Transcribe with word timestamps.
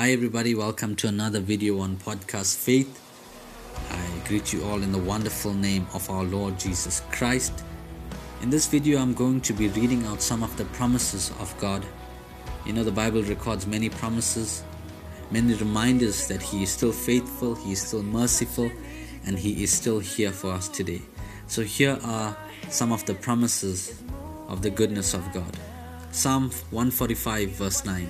Hi, 0.00 0.12
everybody, 0.12 0.54
welcome 0.54 0.94
to 0.94 1.08
another 1.08 1.40
video 1.40 1.80
on 1.80 1.96
Podcast 1.96 2.56
Faith. 2.56 3.02
I 3.90 4.28
greet 4.28 4.52
you 4.52 4.62
all 4.62 4.80
in 4.80 4.92
the 4.92 4.98
wonderful 4.98 5.52
name 5.52 5.88
of 5.92 6.08
our 6.08 6.22
Lord 6.22 6.56
Jesus 6.56 7.02
Christ. 7.10 7.64
In 8.40 8.48
this 8.48 8.68
video, 8.68 9.00
I'm 9.00 9.12
going 9.12 9.40
to 9.40 9.52
be 9.52 9.66
reading 9.70 10.04
out 10.04 10.22
some 10.22 10.44
of 10.44 10.56
the 10.56 10.66
promises 10.66 11.32
of 11.40 11.52
God. 11.58 11.84
You 12.64 12.74
know, 12.74 12.84
the 12.84 12.92
Bible 12.92 13.24
records 13.24 13.66
many 13.66 13.88
promises, 13.88 14.62
many 15.32 15.54
reminders 15.54 16.28
that 16.28 16.42
He 16.42 16.62
is 16.62 16.70
still 16.70 16.92
faithful, 16.92 17.56
He 17.56 17.72
is 17.72 17.82
still 17.82 18.04
merciful, 18.04 18.70
and 19.26 19.36
He 19.36 19.64
is 19.64 19.72
still 19.72 19.98
here 19.98 20.30
for 20.30 20.52
us 20.52 20.68
today. 20.68 21.02
So, 21.48 21.62
here 21.62 21.98
are 22.04 22.36
some 22.68 22.92
of 22.92 23.04
the 23.06 23.14
promises 23.14 24.00
of 24.46 24.62
the 24.62 24.70
goodness 24.70 25.12
of 25.12 25.32
God. 25.32 25.58
Psalm 26.12 26.50
145, 26.70 27.48
verse 27.50 27.84
9. 27.84 28.08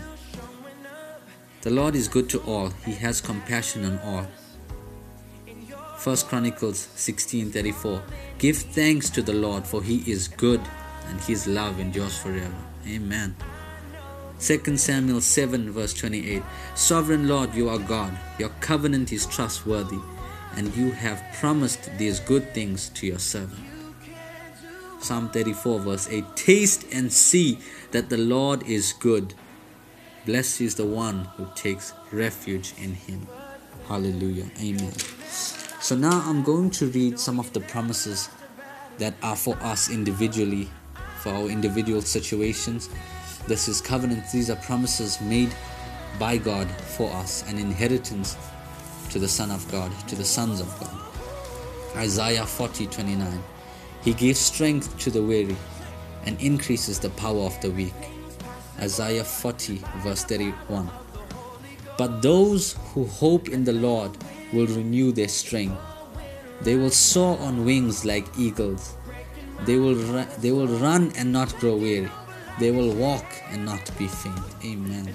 The 1.62 1.70
Lord 1.70 1.94
is 1.94 2.08
good 2.08 2.28
to 2.30 2.40
all, 2.42 2.70
He 2.84 2.92
has 2.94 3.20
compassion 3.20 3.84
on 3.84 3.98
all. 4.00 4.26
1 6.02 6.16
Chronicles 6.28 6.88
16:34 6.94 8.00
Give 8.38 8.56
thanks 8.56 9.10
to 9.10 9.20
the 9.20 9.32
Lord 9.32 9.66
for 9.66 9.82
he 9.82 10.08
is 10.10 10.28
good 10.28 10.60
and 11.08 11.20
his 11.22 11.48
love 11.48 11.80
endures 11.80 12.16
forever. 12.16 12.62
Amen. 12.86 13.34
2 14.38 14.76
Samuel 14.76 15.20
7 15.20 15.72
verse 15.72 15.92
28 15.94 16.42
Sovereign 16.76 17.26
Lord 17.26 17.52
you 17.52 17.68
are 17.68 17.80
God 17.80 18.16
your 18.38 18.50
covenant 18.60 19.12
is 19.12 19.26
trustworthy 19.26 19.98
and 20.54 20.74
you 20.76 20.92
have 20.92 21.20
promised 21.40 21.90
these 21.98 22.20
good 22.20 22.54
things 22.54 22.90
to 22.90 23.06
your 23.08 23.18
servant. 23.18 23.64
Psalm 25.00 25.30
34 25.30 25.80
verse 25.80 26.08
8 26.08 26.24
Taste 26.36 26.86
and 26.92 27.12
see 27.12 27.58
that 27.90 28.08
the 28.08 28.18
Lord 28.18 28.62
is 28.68 28.92
good. 28.92 29.34
Blessed 30.28 30.60
is 30.60 30.74
the 30.74 30.84
one 30.84 31.20
who 31.38 31.46
takes 31.54 31.94
refuge 32.12 32.74
in 32.76 32.92
him. 32.92 33.26
Hallelujah. 33.86 34.44
Amen. 34.60 34.92
So 35.80 35.96
now 35.96 36.22
I'm 36.26 36.42
going 36.42 36.68
to 36.72 36.88
read 36.88 37.18
some 37.18 37.40
of 37.40 37.50
the 37.54 37.60
promises 37.60 38.28
that 38.98 39.14
are 39.22 39.36
for 39.36 39.56
us 39.62 39.90
individually, 39.90 40.68
for 41.20 41.30
our 41.30 41.48
individual 41.48 42.02
situations. 42.02 42.90
This 43.46 43.68
is 43.68 43.80
covenants, 43.80 44.30
these 44.30 44.50
are 44.50 44.56
promises 44.56 45.18
made 45.22 45.48
by 46.18 46.36
God 46.36 46.70
for 46.70 47.10
us, 47.14 47.42
an 47.48 47.56
inheritance 47.56 48.36
to 49.08 49.18
the 49.18 49.28
Son 49.28 49.50
of 49.50 49.66
God, 49.72 49.90
to 50.08 50.14
the 50.14 50.26
sons 50.26 50.60
of 50.60 50.68
God. 50.78 50.94
Isaiah 51.96 52.44
40 52.44 52.86
29. 52.86 53.42
He 54.02 54.12
gives 54.12 54.40
strength 54.40 54.98
to 54.98 55.10
the 55.10 55.22
weary 55.22 55.56
and 56.26 56.38
increases 56.38 56.98
the 56.98 57.08
power 57.08 57.44
of 57.44 57.58
the 57.62 57.70
weak. 57.70 57.94
Isaiah 58.80 59.24
40, 59.24 59.82
verse 59.98 60.24
31. 60.24 60.88
But 61.96 62.22
those 62.22 62.76
who 62.92 63.06
hope 63.06 63.48
in 63.48 63.64
the 63.64 63.72
Lord 63.72 64.16
will 64.52 64.66
renew 64.66 65.12
their 65.12 65.28
strength. 65.28 65.76
They 66.62 66.76
will 66.76 66.90
soar 66.90 67.38
on 67.38 67.64
wings 67.64 68.04
like 68.04 68.26
eagles. 68.38 68.94
They 69.64 69.76
will, 69.76 69.96
run, 69.96 70.28
they 70.38 70.52
will 70.52 70.68
run 70.68 71.12
and 71.16 71.32
not 71.32 71.56
grow 71.58 71.76
weary. 71.76 72.10
They 72.60 72.70
will 72.70 72.94
walk 72.94 73.26
and 73.50 73.64
not 73.64 73.90
be 73.98 74.06
faint. 74.06 74.38
Amen. 74.64 75.14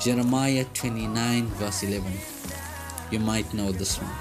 Jeremiah 0.00 0.64
29, 0.74 1.46
verse 1.46 1.82
11. 1.82 2.12
You 3.10 3.20
might 3.20 3.52
know 3.54 3.70
this 3.70 3.98
one. 4.00 4.14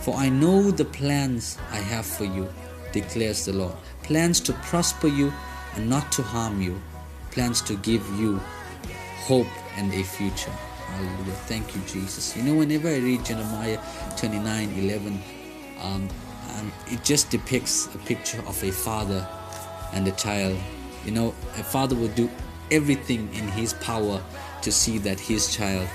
For 0.00 0.14
I 0.14 0.28
know 0.28 0.70
the 0.70 0.84
plans 0.84 1.58
I 1.70 1.76
have 1.76 2.06
for 2.06 2.24
you, 2.24 2.48
declares 2.92 3.44
the 3.44 3.52
Lord. 3.52 3.74
Plans 4.02 4.40
to 4.40 4.52
prosper 4.54 5.08
you 5.08 5.32
and 5.74 5.88
not 5.90 6.10
to 6.12 6.22
harm 6.22 6.62
you. 6.62 6.80
Plans 7.30 7.60
to 7.62 7.76
give 7.76 8.06
you 8.18 8.40
hope 9.26 9.46
and 9.76 9.92
a 9.92 10.02
future. 10.02 10.50
Hallelujah. 10.50 11.34
Thank 11.46 11.74
you, 11.74 11.82
Jesus. 11.82 12.36
You 12.36 12.42
know, 12.42 12.54
whenever 12.54 12.88
I 12.88 12.96
read 12.96 13.24
Jeremiah 13.24 13.78
29 14.16 14.72
11, 14.72 15.22
um, 15.82 16.08
and 16.56 16.72
it 16.86 17.04
just 17.04 17.30
depicts 17.30 17.86
a 17.94 17.98
picture 17.98 18.40
of 18.46 18.62
a 18.64 18.72
father 18.72 19.26
and 19.92 20.08
a 20.08 20.12
child. 20.12 20.58
You 21.04 21.12
know, 21.12 21.34
a 21.56 21.62
father 21.62 21.94
would 21.96 22.14
do 22.14 22.30
everything 22.70 23.32
in 23.34 23.46
his 23.48 23.74
power 23.74 24.22
to 24.62 24.72
see 24.72 24.98
that 24.98 25.20
his 25.20 25.54
child 25.54 25.88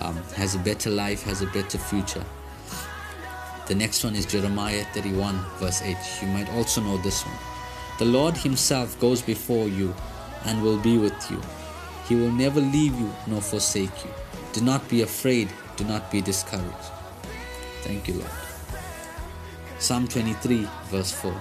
um, 0.00 0.16
has 0.36 0.54
a 0.54 0.58
better 0.58 0.90
life, 0.90 1.22
has 1.24 1.42
a 1.42 1.46
better 1.46 1.78
future. 1.78 2.24
The 3.66 3.74
next 3.74 4.04
one 4.04 4.14
is 4.14 4.26
Jeremiah 4.26 4.84
31, 4.92 5.38
verse 5.56 5.80
8. 5.82 5.96
You 6.20 6.28
might 6.28 6.50
also 6.50 6.82
know 6.82 6.98
this 6.98 7.24
one. 7.24 7.36
The 7.98 8.04
Lord 8.04 8.36
Himself 8.36 8.98
goes 9.00 9.22
before 9.22 9.68
you 9.68 9.94
and 10.44 10.62
will 10.62 10.78
be 10.78 10.98
with 10.98 11.30
you. 11.30 11.40
He 12.08 12.14
will 12.14 12.32
never 12.32 12.60
leave 12.60 12.98
you 12.98 13.10
nor 13.26 13.40
forsake 13.40 14.04
you. 14.04 14.10
Do 14.52 14.60
not 14.60 14.88
be 14.88 15.02
afraid, 15.02 15.48
do 15.76 15.84
not 15.84 16.10
be 16.10 16.20
discouraged. 16.20 16.90
Thank 17.82 18.08
you, 18.08 18.14
Lord. 18.14 18.30
Psalm 19.78 20.08
23, 20.08 20.68
verse 20.86 21.12
4. 21.12 21.34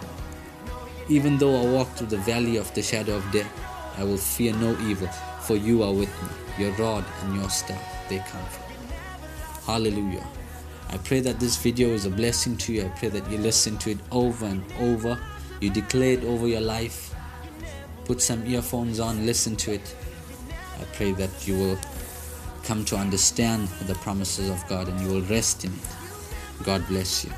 Even 1.10 1.38
though 1.38 1.62
I 1.62 1.66
walk 1.72 1.90
through 1.90 2.08
the 2.08 2.18
valley 2.18 2.58
of 2.58 2.74
the 2.74 2.82
shadow 2.82 3.16
of 3.16 3.32
death, 3.32 3.52
I 3.98 4.04
will 4.04 4.18
fear 4.18 4.54
no 4.54 4.78
evil, 4.88 5.08
for 5.42 5.56
you 5.56 5.84
are 5.84 5.94
with 5.94 6.10
me. 6.24 6.30
Your 6.66 6.72
rod 6.74 7.06
and 7.22 7.36
your 7.36 7.50
staff, 7.50 8.10
they 8.10 8.18
comfort 8.20 8.70
me. 8.70 8.96
Hallelujah. 9.66 10.26
I 10.90 10.98
pray 10.98 11.20
that 11.22 11.40
this 11.40 11.58
video 11.58 11.90
is 11.90 12.06
a 12.06 12.10
blessing 12.10 12.58
to 12.58 12.74
you. 12.74 12.86
I 12.86 12.90
pray 12.90 13.10
that 13.10 13.30
you 13.30 13.38
listen 13.38 13.78
to 13.80 13.92
it 13.92 13.98
over 14.12 14.46
and 14.46 14.64
over. 14.80 15.20
You 15.60 15.70
declare 15.70 16.14
it 16.14 16.24
over 16.24 16.48
your 16.48 16.62
life. 16.62 17.13
Put 18.06 18.22
some 18.22 18.46
earphones 18.46 19.00
on, 19.00 19.26
listen 19.26 19.56
to 19.58 19.74
it. 19.74 19.96
I 20.80 20.84
pray 20.96 21.12
that 21.14 21.48
you 21.48 21.58
will 21.58 21.80
come 22.64 22.86
to 22.86 22.96
understand 22.96 23.68
the 23.88 23.96
promises 23.96 24.50
of 24.50 24.66
God 24.68 24.88
and 24.88 25.00
you 25.02 25.08
will 25.08 25.22
rest 25.24 25.66
in 25.66 25.72
it. 25.72 26.64
God 26.64 26.86
bless 26.88 27.26
you. 27.26 27.32